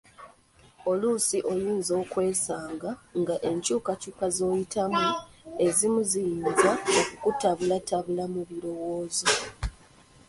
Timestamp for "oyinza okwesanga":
1.51-2.89